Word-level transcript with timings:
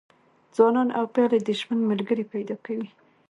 ځوانان 0.55 0.89
او 0.97 1.05
پېغلې 1.15 1.39
د 1.43 1.49
ژوند 1.59 1.81
ملګري 1.91 2.23
پیدا 2.33 2.55
کوي. 2.65 2.89